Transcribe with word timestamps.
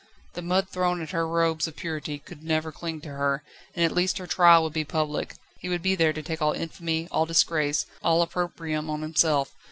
The 0.33 0.41
mud 0.41 0.67
thrown 0.67 0.99
at 1.03 1.11
her 1.11 1.27
robes 1.27 1.67
of 1.67 1.75
purity 1.75 2.17
could 2.17 2.41
never 2.43 2.71
cling 2.71 3.01
to 3.01 3.09
her, 3.09 3.43
and 3.75 3.85
at 3.85 3.91
least 3.91 4.17
her 4.17 4.25
trial 4.25 4.63
would 4.63 4.73
be 4.73 4.83
public; 4.83 5.35
he 5.59 5.69
would 5.69 5.83
be 5.83 5.93
there 5.93 6.11
to 6.11 6.23
take 6.23 6.41
all 6.41 6.53
infamy, 6.53 7.07
all 7.11 7.27
disgrace, 7.27 7.85
all 8.01 8.23
opprobrium 8.23 8.89
on 8.89 9.03
himself. 9.03 9.53